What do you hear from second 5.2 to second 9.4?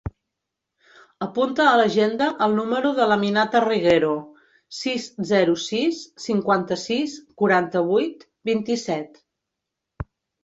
zero, sis, cinquanta-sis, quaranta-vuit, vint-i-set.